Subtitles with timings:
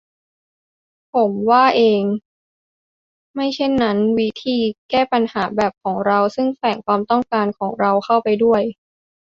[1.13, 2.03] ผมว่าเอง:
[3.33, 4.57] ไม่เช่นนั้น 'วิธี
[4.89, 8.61] แก้ปัญหาแบบของเรา-ซึ่งแฝงความต้องการของเราเข้าไปด้วย